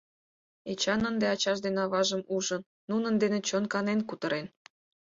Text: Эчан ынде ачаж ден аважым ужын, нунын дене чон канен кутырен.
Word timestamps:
Эчан 0.71 1.01
ынде 1.09 1.25
ачаж 1.33 1.57
ден 1.65 1.75
аважым 1.83 2.21
ужын, 2.35 2.61
нунын 2.89 3.15
дене 3.21 3.39
чон 3.47 3.63
канен 3.73 3.99
кутырен. 4.09 4.47